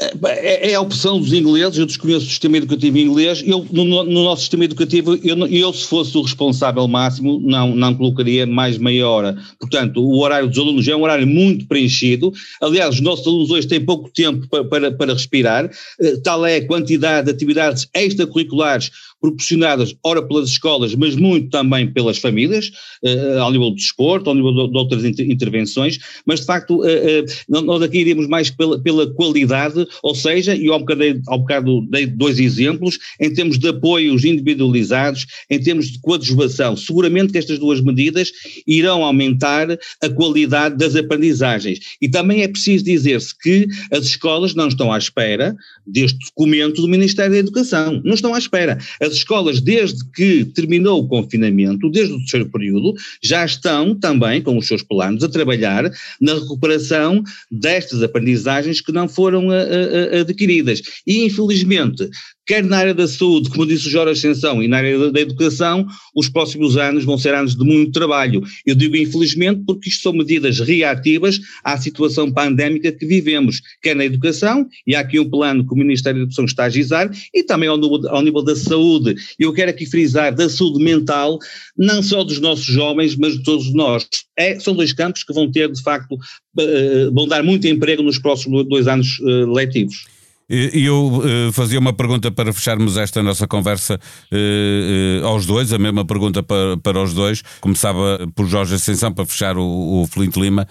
É, 0.00 0.70
é, 0.70 0.74
a 0.74 0.80
opção 0.80 1.18
dos 1.18 1.32
ingleses, 1.32 1.76
eu 1.76 1.84
desconheço 1.84 2.24
o 2.24 2.28
sistema 2.28 2.56
educativo 2.56 2.98
inglês, 2.98 3.42
eu, 3.44 3.66
no, 3.72 3.84
no 3.84 4.22
nosso 4.22 4.42
sistema 4.42 4.64
educativo, 4.64 5.18
eu, 5.24 5.36
eu, 5.48 5.72
se 5.72 5.88
fosse 5.88 6.16
o 6.16 6.22
responsável 6.22 6.86
máximo, 6.86 7.40
não, 7.40 7.74
não 7.74 7.92
colocaria 7.92 8.46
mais 8.46 8.78
meia 8.78 9.08
hora. 9.08 9.36
Portanto, 9.58 10.00
o 10.00 10.20
horário 10.20 10.48
dos 10.48 10.56
alunos 10.56 10.86
é 10.86 10.94
um 10.94 11.02
horário 11.02 11.26
muito 11.26 11.66
preenchido, 11.66 12.32
aliás, 12.62 12.94
os 12.94 13.00
nossos 13.00 13.26
alunos 13.26 13.50
hoje 13.50 13.66
têm 13.66 13.84
pouco 13.84 14.08
tempo 14.10 14.46
para, 14.48 14.64
para, 14.64 14.92
para 14.92 15.12
respirar, 15.14 15.68
eh, 16.00 16.16
tal 16.22 16.46
é 16.46 16.56
a 16.56 16.66
quantidade 16.66 17.26
de 17.26 17.32
atividades 17.32 17.88
extracurriculares 17.92 18.92
proporcionadas, 19.20 19.94
ora 20.04 20.22
pelas 20.22 20.48
escolas, 20.48 20.94
mas 20.94 21.16
muito 21.16 21.50
também 21.50 21.92
pelas 21.92 22.18
famílias, 22.18 22.70
uh, 23.02 23.40
ao 23.40 23.50
nível 23.50 23.70
do 23.70 23.76
desporto, 23.76 24.30
ao 24.30 24.36
nível 24.36 24.52
de, 24.52 24.70
de 24.70 24.78
outras 24.78 25.04
inter 25.04 25.28
intervenções, 25.28 25.98
mas 26.24 26.40
de 26.40 26.46
facto 26.46 26.76
uh, 26.76 26.84
uh, 26.84 27.62
nós 27.62 27.82
aqui 27.82 27.98
iríamos 27.98 28.28
mais 28.28 28.50
pela, 28.50 28.78
pela 28.78 29.12
qualidade, 29.14 29.86
ou 30.02 30.14
seja, 30.14 30.54
e 30.54 30.68
bocado, 30.78 31.22
ao 31.26 31.38
bocado 31.38 31.86
dei 31.90 32.06
dois 32.06 32.38
exemplos, 32.38 32.98
em 33.20 33.32
termos 33.32 33.58
de 33.58 33.68
apoios 33.68 34.24
individualizados, 34.24 35.26
em 35.50 35.60
termos 35.60 35.90
de 35.90 36.00
coadjuvação, 36.00 36.76
seguramente 36.76 37.32
que 37.32 37.38
estas 37.38 37.58
duas 37.58 37.80
medidas 37.80 38.32
irão 38.66 39.04
aumentar 39.04 39.68
a 40.02 40.08
qualidade 40.08 40.76
das 40.76 40.96
aprendizagens. 40.96 41.80
E 42.00 42.08
também 42.08 42.42
é 42.42 42.48
preciso 42.48 42.84
dizer-se 42.84 43.36
que 43.38 43.66
as 43.92 44.04
escolas 44.04 44.54
não 44.54 44.68
estão 44.68 44.92
à 44.92 44.98
espera 44.98 45.54
deste 45.86 46.18
documento 46.26 46.80
do 46.80 46.88
Ministério 46.88 47.32
da 47.32 47.38
Educação, 47.38 48.00
não 48.04 48.14
estão 48.14 48.34
à 48.34 48.38
espera. 48.38 48.78
As 49.00 49.12
escolas, 49.12 49.60
desde 49.60 50.04
que 50.12 50.44
terminou 50.46 51.00
o 51.00 51.08
confinamento, 51.08 51.90
desde 51.90 52.14
o 52.14 52.18
terceiro 52.18 52.48
período, 52.50 52.94
já 53.22 53.44
estão 53.44 53.94
também, 53.94 54.42
com 54.42 54.56
os 54.56 54.66
seus 54.66 54.82
planos, 54.82 55.22
a 55.24 55.28
trabalhar 55.28 55.90
na 56.20 56.34
recuperação 56.34 57.22
destas 57.50 58.02
aprendizagens 58.02 58.80
que 58.80 58.92
não 58.92 59.08
foram 59.08 59.50
a, 59.50 59.58
a 59.60 59.77
adquiridas. 60.20 60.80
E, 61.06 61.24
infelizmente, 61.24 62.08
quer 62.48 62.64
na 62.64 62.78
área 62.78 62.94
da 62.94 63.06
saúde, 63.06 63.50
como 63.50 63.66
disse 63.66 63.86
o 63.86 63.90
Jorge 63.90 64.12
Ascensão, 64.12 64.62
e 64.62 64.66
na 64.66 64.78
área 64.78 65.12
da 65.12 65.20
educação, 65.20 65.86
os 66.16 66.30
próximos 66.30 66.78
anos 66.78 67.04
vão 67.04 67.18
ser 67.18 67.34
anos 67.34 67.54
de 67.54 67.62
muito 67.62 67.92
trabalho. 67.92 68.42
Eu 68.64 68.74
digo 68.74 68.96
infelizmente 68.96 69.62
porque 69.66 69.90
isto 69.90 70.02
são 70.02 70.14
medidas 70.14 70.58
reativas 70.58 71.38
à 71.62 71.76
situação 71.76 72.32
pandémica 72.32 72.90
que 72.90 73.04
vivemos, 73.04 73.60
quer 73.82 73.94
na 73.94 74.06
educação, 74.06 74.66
e 74.86 74.94
há 74.96 75.00
aqui 75.00 75.20
um 75.20 75.28
plano 75.28 75.66
que 75.66 75.74
o 75.74 75.76
Ministério 75.76 76.20
da 76.20 76.22
Educação 76.22 76.46
está 76.46 76.62
a 76.62 76.66
agizar, 76.66 77.10
e 77.34 77.42
também 77.42 77.68
ao 77.68 77.76
nível, 77.76 78.08
ao 78.08 78.22
nível 78.22 78.42
da 78.42 78.56
saúde. 78.56 79.14
Eu 79.38 79.52
quero 79.52 79.70
aqui 79.70 79.84
frisar 79.84 80.34
da 80.34 80.48
saúde 80.48 80.82
mental, 80.82 81.38
não 81.76 82.02
só 82.02 82.24
dos 82.24 82.40
nossos 82.40 82.64
jovens, 82.64 83.14
mas 83.14 83.34
de 83.34 83.42
todos 83.42 83.74
nós. 83.74 84.08
É, 84.38 84.58
são 84.58 84.74
dois 84.74 84.94
campos 84.94 85.22
que 85.22 85.34
vão 85.34 85.50
ter, 85.50 85.70
de 85.70 85.82
facto, 85.82 86.14
uh, 86.14 87.12
vão 87.12 87.28
dar 87.28 87.42
muito 87.42 87.66
emprego 87.66 88.02
nos 88.02 88.18
próximos 88.18 88.66
dois 88.66 88.88
anos 88.88 89.18
uh, 89.18 89.52
letivos. 89.52 90.17
E 90.50 90.86
eu 90.86 91.08
uh, 91.18 91.52
fazia 91.52 91.78
uma 91.78 91.92
pergunta 91.92 92.30
para 92.30 92.50
fecharmos 92.54 92.96
esta 92.96 93.22
nossa 93.22 93.46
conversa 93.46 94.00
uh, 94.32 95.22
uh, 95.22 95.26
aos 95.26 95.44
dois, 95.44 95.74
a 95.74 95.78
mesma 95.78 96.06
pergunta 96.06 96.42
para, 96.42 96.74
para 96.78 97.02
os 97.02 97.12
dois. 97.12 97.42
Começava 97.60 98.26
por 98.34 98.46
Jorge 98.46 98.74
Ascensão 98.74 99.12
para 99.12 99.26
fechar 99.26 99.58
o, 99.58 100.02
o 100.02 100.06
Flint 100.06 100.36
Lima. 100.36 100.66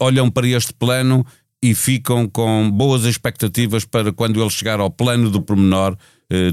olham 0.00 0.28
para 0.28 0.48
este 0.48 0.74
plano 0.74 1.24
e 1.62 1.72
ficam 1.72 2.28
com 2.28 2.68
boas 2.68 3.04
expectativas 3.04 3.84
para 3.84 4.12
quando 4.12 4.40
ele 4.40 4.50
chegar 4.50 4.80
ao 4.80 4.90
plano 4.90 5.30
do 5.30 5.40
pormenor 5.40 5.96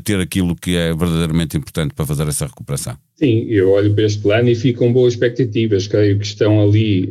ter 0.03 0.19
aquilo 0.19 0.55
que 0.55 0.75
é 0.75 0.93
verdadeiramente 0.93 1.57
importante 1.57 1.95
para 1.95 2.05
fazer 2.05 2.27
essa 2.27 2.45
recuperação. 2.45 2.95
Sim, 3.15 3.47
eu 3.49 3.71
olho 3.71 3.91
para 3.95 4.05
este 4.05 4.21
plano 4.21 4.47
e 4.47 4.53
fico 4.53 4.79
com 4.79 4.93
boas 4.93 5.13
expectativas. 5.13 5.87
Creio 5.87 6.19
que 6.19 6.25
estão 6.25 6.61
ali 6.61 7.09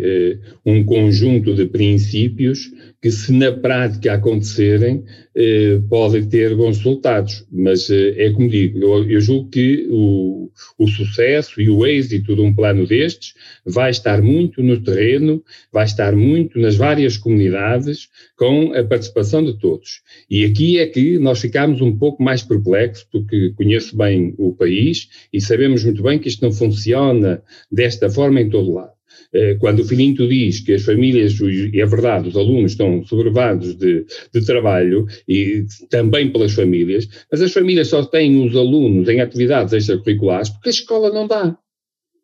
um 0.65 0.85
conjunto 0.85 1.57
de 1.57 1.67
princípios 1.67 2.71
que, 3.03 3.11
se 3.11 3.33
na 3.33 3.51
prática 3.51 4.15
acontecerem, 4.15 5.05
eh, 5.35 5.81
podem 5.91 6.25
ter 6.29 6.55
bons 6.55 6.79
resultados. 6.79 7.45
Mas 7.51 7.91
eh, 7.91 8.15
é 8.17 8.31
como 8.31 8.49
digo, 8.49 8.79
eu, 8.79 9.11
eu 9.11 9.21
julgo 9.21 9.51
que 9.51 9.89
o, 9.91 10.49
o, 10.79 10.87
sucesso 10.87 11.61
e 11.61 11.69
o 11.69 11.85
êxito 11.85 12.37
de 12.37 12.41
um 12.41 12.55
plano 12.55 12.87
destes 12.87 13.35
vai 13.67 13.91
estar 13.91 14.23
muito 14.23 14.63
no 14.63 14.81
terreno, 14.81 15.43
vai 15.73 15.85
estar 15.85 16.15
muito 16.15 16.61
nas 16.61 16.77
várias 16.77 17.17
comunidades, 17.17 18.09
com 18.37 18.73
a 18.73 18.85
participação 18.85 19.45
de 19.45 19.59
todos. 19.59 20.03
E 20.31 20.45
aqui 20.45 20.79
é 20.79 20.87
que 20.87 21.19
nós 21.19 21.41
ficamos 21.41 21.81
um 21.81 21.97
pouco 21.97 22.23
mais 22.23 22.43
perplexos, 22.43 23.05
porque 23.11 23.51
conheço 23.57 23.97
bem 23.97 24.33
o 24.39 24.55
país 24.55 25.09
e 25.33 25.41
sabemos 25.41 25.83
muito 25.83 26.05
bem 26.05 26.21
que 26.21 26.29
isto 26.29 26.43
não 26.43 26.53
funciona 26.53 27.43
desta 27.71 28.09
forma 28.09 28.41
em 28.41 28.49
todo 28.49 28.73
lado. 28.73 28.93
Eh, 29.35 29.57
quando 29.59 29.81
o 29.81 29.85
Filinto 29.85 30.28
diz 30.28 30.61
que 30.61 30.75
as 30.75 30.83
famílias, 30.83 31.38
e 31.40 31.81
é 31.81 31.87
verdade, 31.87 32.28
os 32.28 32.37
alunos 32.37 32.73
estão 32.73 33.04
sobrevados 33.04 33.75
de, 33.75 34.04
de 34.33 34.45
trabalho 34.45 35.07
e 35.26 35.64
também 35.88 36.31
pelas 36.31 36.52
famílias, 36.52 37.09
mas 37.31 37.40
as 37.40 37.52
famílias 37.52 37.88
só 37.88 38.04
têm 38.04 38.47
os 38.47 38.54
alunos 38.54 39.09
em 39.09 39.21
atividades 39.21 39.73
extracurriculares 39.73 40.50
porque 40.50 40.69
a 40.69 40.71
escola 40.71 41.11
não 41.11 41.26
dá. 41.26 41.57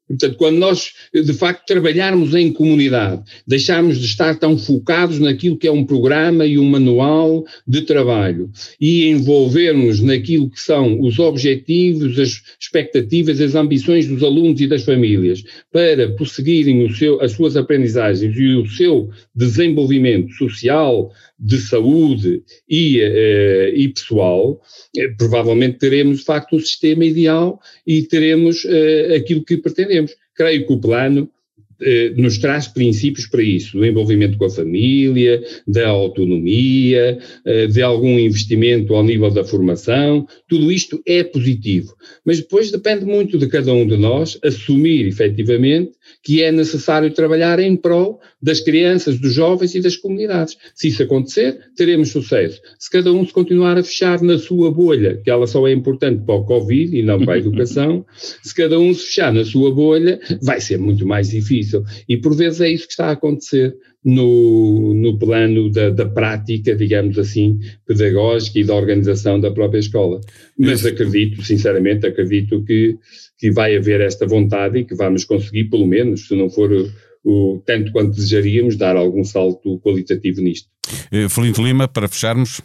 Portanto, 0.08 0.36
quando 0.36 0.56
nós, 0.56 0.92
de 1.12 1.32
facto, 1.34 1.66
trabalharmos 1.66 2.34
em 2.34 2.50
comunidade, 2.50 3.22
deixarmos 3.46 3.98
de 3.98 4.06
estar 4.06 4.38
tão 4.38 4.56
focados 4.56 5.18
naquilo 5.18 5.58
que 5.58 5.68
é 5.68 5.72
um 5.72 5.84
programa 5.84 6.46
e 6.46 6.58
um 6.58 6.64
manual 6.64 7.44
de 7.66 7.82
trabalho 7.82 8.50
e 8.80 9.08
envolvermos 9.08 10.00
naquilo 10.00 10.50
que 10.50 10.60
são 10.60 11.00
os 11.00 11.18
objetivos, 11.18 12.18
as 12.18 12.42
expectativas, 12.58 13.40
as 13.40 13.54
ambições 13.54 14.08
dos 14.08 14.22
alunos 14.22 14.60
e 14.60 14.66
das 14.66 14.84
famílias 14.84 15.42
para 15.70 16.10
prosseguirem 16.12 16.88
seu, 16.94 17.20
as 17.20 17.32
suas 17.32 17.56
aprendizagens 17.56 18.34
e 18.36 18.54
o 18.54 18.66
seu 18.66 19.10
desenvolvimento 19.34 20.32
social, 20.32 21.12
de 21.38 21.58
saúde 21.58 22.42
e, 22.68 23.00
uh, 23.00 23.76
e 23.76 23.88
pessoal, 23.88 24.52
uh, 24.52 25.16
provavelmente 25.16 25.78
teremos 25.78 26.18
de 26.18 26.24
facto 26.24 26.56
um 26.56 26.58
sistema 26.58 27.04
ideal 27.04 27.60
e 27.86 28.02
teremos 28.02 28.64
uh, 28.64 29.14
aquilo 29.16 29.44
que 29.44 29.56
pretendemos. 29.56 29.97
Creio 30.34 30.66
que 30.66 30.72
o 30.72 30.80
plano 30.80 31.30
nos 32.16 32.38
traz 32.38 32.66
princípios 32.66 33.26
para 33.26 33.42
isso, 33.42 33.78
do 33.78 33.86
envolvimento 33.86 34.36
com 34.36 34.44
a 34.44 34.50
família, 34.50 35.42
da 35.66 35.88
autonomia, 35.88 37.18
eh, 37.44 37.66
de 37.66 37.82
algum 37.82 38.18
investimento 38.18 38.94
ao 38.94 39.04
nível 39.04 39.30
da 39.30 39.44
formação, 39.44 40.26
tudo 40.48 40.72
isto 40.72 41.00
é 41.06 41.22
positivo. 41.22 41.94
Mas 42.24 42.40
depois 42.40 42.70
depende 42.70 43.04
muito 43.04 43.38
de 43.38 43.46
cada 43.48 43.72
um 43.72 43.86
de 43.86 43.96
nós 43.96 44.38
assumir 44.42 45.06
efetivamente 45.06 45.92
que 46.22 46.42
é 46.42 46.50
necessário 46.50 47.10
trabalhar 47.12 47.58
em 47.58 47.76
prol 47.76 48.20
das 48.42 48.60
crianças, 48.60 49.18
dos 49.18 49.32
jovens 49.34 49.74
e 49.74 49.80
das 49.80 49.96
comunidades. 49.96 50.56
Se 50.74 50.88
isso 50.88 51.02
acontecer, 51.02 51.58
teremos 51.76 52.10
sucesso. 52.10 52.60
Se 52.78 52.90
cada 52.90 53.12
um 53.12 53.26
se 53.26 53.32
continuar 53.32 53.78
a 53.78 53.82
fechar 53.82 54.20
na 54.22 54.38
sua 54.38 54.70
bolha, 54.70 55.20
que 55.22 55.30
ela 55.30 55.46
só 55.46 55.66
é 55.66 55.72
importante 55.72 56.24
para 56.24 56.34
o 56.34 56.44
Covid 56.44 56.96
e 56.96 57.02
não 57.02 57.24
para 57.24 57.34
a 57.34 57.38
educação, 57.38 58.04
se 58.42 58.54
cada 58.54 58.78
um 58.78 58.92
se 58.94 59.06
fechar 59.06 59.32
na 59.32 59.44
sua 59.44 59.70
bolha, 59.70 60.18
vai 60.42 60.60
ser 60.60 60.78
muito 60.78 61.06
mais 61.06 61.30
difícil 61.30 61.67
difícil. 61.68 61.84
E 62.08 62.16
por 62.16 62.34
vezes 62.34 62.60
é 62.60 62.68
isso 62.68 62.86
que 62.86 62.92
está 62.92 63.08
a 63.08 63.12
acontecer 63.12 63.74
no, 64.04 64.94
no 64.94 65.18
plano 65.18 65.70
da, 65.70 65.90
da 65.90 66.06
prática, 66.06 66.74
digamos 66.74 67.18
assim, 67.18 67.58
pedagógica 67.86 68.58
e 68.58 68.64
da 68.64 68.74
organização 68.74 69.40
da 69.40 69.50
própria 69.50 69.78
escola. 69.78 70.20
Mas 70.58 70.84
acredito, 70.86 71.42
sinceramente, 71.42 72.06
acredito 72.06 72.64
que, 72.64 72.96
que 73.38 73.50
vai 73.50 73.76
haver 73.76 74.00
esta 74.00 74.26
vontade 74.26 74.78
e 74.78 74.84
que 74.84 74.94
vamos 74.94 75.24
conseguir, 75.24 75.64
pelo 75.64 75.86
menos, 75.86 76.26
se 76.26 76.34
não 76.34 76.48
for 76.48 76.70
o, 77.24 77.62
tanto 77.66 77.92
quanto 77.92 78.14
desejaríamos, 78.14 78.76
dar 78.76 78.96
algum 78.96 79.24
salto 79.24 79.78
qualitativo 79.80 80.40
nisto. 80.40 80.68
Eh, 81.12 81.28
Felinto 81.28 81.62
Lima, 81.62 81.86
para 81.86 82.08
fecharmos. 82.08 82.60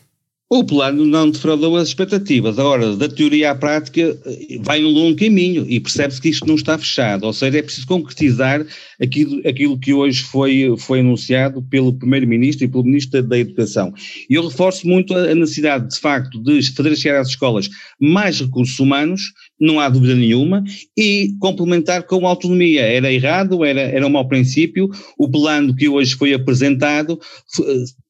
O 0.55 0.63
plano 0.63 1.03
não 1.03 1.31
defraudou 1.31 1.75
as 1.77 1.88
expectativas. 1.88 2.60
Agora, 2.60 2.95
da 2.95 3.10
teoria 3.10 3.50
à 3.50 3.55
prática, 3.55 4.15
vai 4.60 4.86
um 4.86 4.89
longo 4.89 5.17
caminho 5.17 5.65
e 5.67 5.79
percebe-se 5.79 6.22
que 6.22 6.29
isto 6.29 6.45
não 6.45 6.53
está 6.53 6.77
fechado. 6.77 7.24
Ou 7.24 7.33
seja, 7.33 7.57
é 7.57 7.62
preciso 7.63 7.88
concretizar 7.88 8.63
aquilo, 9.01 9.41
aquilo 9.48 9.79
que 9.79 9.91
hoje 9.91 10.22
foi, 10.22 10.72
foi 10.77 11.00
anunciado 11.00 11.60
pelo 11.63 11.91
Primeiro-Ministro 11.91 12.65
e 12.65 12.67
pelo 12.67 12.83
Ministro 12.83 13.24
da 13.24 13.39
Educação. 13.39 13.95
E 14.29 14.36
eu 14.36 14.48
reforço 14.48 14.88
muito 14.88 15.15
a 15.15 15.33
necessidade, 15.33 15.89
de 15.89 16.00
facto, 16.00 16.39
de 16.39 16.62
fazer 16.72 16.95
chegar 16.98 17.22
às 17.22 17.29
escolas 17.29 17.67
mais 18.00 18.39
recursos 18.39 18.77
humanos, 18.77 19.33
não 19.60 19.79
há 19.79 19.88
dúvida 19.89 20.15
nenhuma, 20.15 20.63
e 20.98 21.33
complementar 21.39 22.03
com 22.03 22.27
autonomia. 22.27 22.81
Era 22.81 23.12
errado, 23.12 23.63
era, 23.63 23.81
era 23.81 24.05
um 24.05 24.10
mau 24.10 24.27
princípio. 24.27 24.89
O 25.17 25.29
plano 25.29 25.75
que 25.75 25.88
hoje 25.88 26.15
foi 26.15 26.33
apresentado 26.33 27.19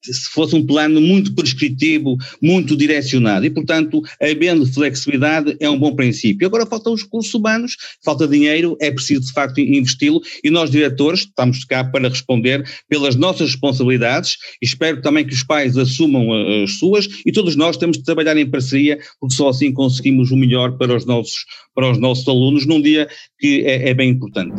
se 0.03 0.29
fosse 0.31 0.53
um 0.55 0.65
plano 0.65 0.99
muito 0.99 1.33
prescritivo, 1.33 2.17
muito 2.41 2.75
direcionado. 2.75 3.45
E, 3.45 3.49
portanto, 3.49 4.01
havendo 4.21 4.65
flexibilidade 4.65 5.55
é 5.59 5.69
um 5.69 5.79
bom 5.79 5.95
princípio. 5.95 6.45
Agora 6.45 6.65
faltam 6.65 6.93
os 6.93 7.03
recursos 7.03 7.33
humanos, 7.33 7.77
falta 8.03 8.27
dinheiro, 8.27 8.75
é 8.81 8.91
preciso 8.91 9.21
de 9.21 9.31
facto 9.31 9.59
investi-lo 9.59 10.21
e 10.43 10.49
nós, 10.49 10.69
diretores, 10.69 11.21
estamos 11.21 11.63
cá 11.63 11.83
para 11.83 12.09
responder 12.09 12.67
pelas 12.89 13.15
nossas 13.15 13.51
responsabilidades 13.51 14.37
espero 14.61 15.01
também 15.01 15.25
que 15.25 15.33
os 15.33 15.43
pais 15.43 15.77
assumam 15.77 16.63
as 16.63 16.77
suas 16.77 17.07
e 17.25 17.31
todos 17.31 17.55
nós 17.55 17.77
temos 17.77 17.97
de 17.97 18.03
trabalhar 18.03 18.37
em 18.37 18.49
parceria 18.49 18.99
porque 19.19 19.35
só 19.35 19.49
assim 19.49 19.71
conseguimos 19.71 20.31
o 20.31 20.35
melhor 20.35 20.77
para 20.77 20.95
os 20.95 21.05
nossos, 21.33 21.45
para 21.73 21.91
os 21.91 21.97
nossos 21.97 22.27
alunos 22.27 22.65
num 22.65 22.81
dia 22.81 23.07
que 23.39 23.63
é, 23.65 23.89
é 23.89 23.93
bem 23.93 24.09
importante. 24.09 24.53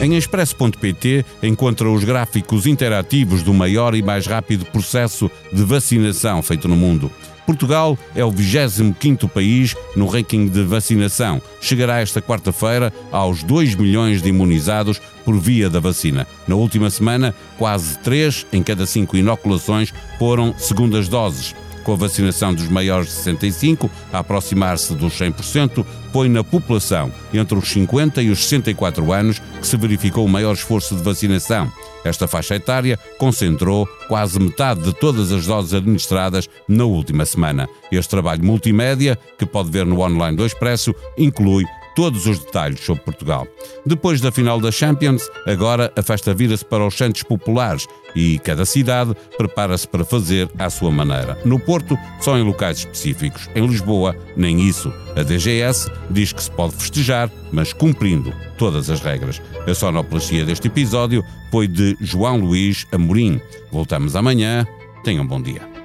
Em 0.00 0.14
expresso.pt 0.14 1.24
encontra 1.42 1.90
os 1.90 2.04
gráficos 2.04 2.66
interativos 2.66 3.42
do 3.42 3.54
maior 3.54 3.94
e 3.94 4.02
mais 4.02 4.26
rápido 4.26 4.66
processo 4.66 5.30
de 5.52 5.62
vacinação 5.62 6.42
feito 6.42 6.68
no 6.68 6.76
mundo. 6.76 7.10
Portugal 7.46 7.96
é 8.14 8.24
o 8.24 8.32
25º 8.32 9.28
país 9.28 9.74
no 9.94 10.06
ranking 10.06 10.48
de 10.48 10.64
vacinação. 10.64 11.40
Chegará 11.60 12.00
esta 12.00 12.20
quarta-feira 12.20 12.92
aos 13.12 13.44
2 13.44 13.76
milhões 13.76 14.20
de 14.20 14.28
imunizados 14.28 15.00
por 15.24 15.38
via 15.38 15.70
da 15.70 15.78
vacina. 15.78 16.26
Na 16.46 16.56
última 16.56 16.90
semana, 16.90 17.34
quase 17.56 17.96
3 18.00 18.46
em 18.52 18.64
cada 18.64 18.84
5 18.84 19.16
inoculações 19.16 19.94
foram 20.18 20.58
segundas 20.58 21.08
doses 21.08 21.54
com 21.86 21.92
a 21.92 21.96
vacinação 21.96 22.52
dos 22.52 22.66
maiores 22.68 23.06
de 23.06 23.14
65 23.14 23.88
a 24.12 24.18
aproximar-se 24.18 24.92
dos 24.92 25.16
100%, 25.16 25.86
põe 26.12 26.28
na 26.28 26.42
população 26.42 27.12
entre 27.32 27.56
os 27.56 27.68
50 27.68 28.20
e 28.22 28.28
os 28.28 28.44
64 28.44 29.12
anos 29.12 29.38
que 29.38 29.66
se 29.66 29.76
verificou 29.76 30.24
o 30.24 30.28
maior 30.28 30.52
esforço 30.52 30.96
de 30.96 31.02
vacinação. 31.04 31.70
Esta 32.04 32.26
faixa 32.26 32.56
etária 32.56 32.98
concentrou 33.18 33.86
quase 34.08 34.40
metade 34.40 34.82
de 34.82 34.92
todas 34.94 35.30
as 35.30 35.46
doses 35.46 35.74
administradas 35.74 36.48
na 36.66 36.84
última 36.84 37.24
semana. 37.24 37.68
Este 37.92 38.10
trabalho 38.10 38.44
multimédia, 38.44 39.16
que 39.38 39.46
pode 39.46 39.70
ver 39.70 39.86
no 39.86 40.00
online 40.00 40.36
do 40.36 40.44
Expresso, 40.44 40.92
inclui 41.16 41.64
todos 41.96 42.26
os 42.26 42.38
detalhes 42.38 42.78
sobre 42.80 43.02
Portugal. 43.02 43.48
Depois 43.84 44.20
da 44.20 44.30
final 44.30 44.60
da 44.60 44.70
Champions, 44.70 45.28
agora 45.46 45.90
a 45.96 46.02
festa 46.02 46.32
vira-se 46.34 46.64
para 46.64 46.86
os 46.86 46.94
Santos 46.94 47.22
Populares 47.22 47.86
e 48.14 48.38
cada 48.38 48.64
cidade 48.64 49.16
prepara-se 49.36 49.88
para 49.88 50.04
fazer 50.04 50.48
à 50.58 50.70
sua 50.70 50.90
maneira. 50.90 51.36
No 51.44 51.58
Porto, 51.58 51.98
só 52.20 52.36
em 52.36 52.42
locais 52.42 52.78
específicos. 52.78 53.48
Em 53.54 53.66
Lisboa, 53.66 54.14
nem 54.36 54.60
isso. 54.60 54.92
A 55.16 55.22
DGS 55.22 55.90
diz 56.10 56.32
que 56.32 56.42
se 56.42 56.50
pode 56.50 56.76
festejar, 56.76 57.30
mas 57.50 57.72
cumprindo 57.72 58.32
todas 58.58 58.90
as 58.90 59.00
regras. 59.00 59.40
A 59.66 59.74
sonoplastia 59.74 60.44
deste 60.44 60.68
episódio 60.68 61.24
foi 61.50 61.66
de 61.66 61.96
João 62.00 62.38
Luís 62.38 62.86
Amorim. 62.92 63.40
Voltamos 63.72 64.14
amanhã. 64.14 64.66
Tenham 65.02 65.24
um 65.24 65.26
bom 65.26 65.40
dia. 65.40 65.75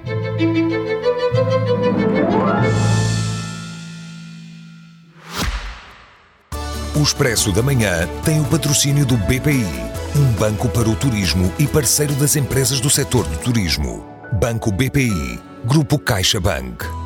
O 7.02 7.04
Expresso 7.04 7.50
da 7.50 7.64
Manhã 7.64 8.08
tem 8.24 8.40
o 8.40 8.44
patrocínio 8.44 9.04
do 9.04 9.16
BPI, 9.16 9.66
um 10.14 10.32
banco 10.38 10.68
para 10.68 10.88
o 10.88 10.94
turismo 10.94 11.52
e 11.58 11.66
parceiro 11.66 12.14
das 12.14 12.36
empresas 12.36 12.80
do 12.80 12.88
setor 12.88 13.26
do 13.26 13.38
turismo. 13.38 14.06
Banco 14.34 14.70
BPI, 14.70 15.40
Grupo 15.64 15.98
CaixaBank. 15.98 17.01